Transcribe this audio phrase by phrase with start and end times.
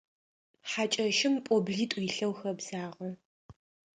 [0.69, 3.09] Хьакӏэщым пӏоблитӏу илъэу хэбзагъэ.